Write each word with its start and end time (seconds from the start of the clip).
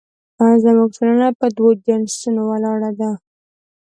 زموږ 0.63 0.89
ټولنه 0.97 1.27
په 1.39 1.47
دوو 1.55 1.69
جنسونو 1.85 2.41
ولاړه 2.49 2.91
ده 2.99 3.11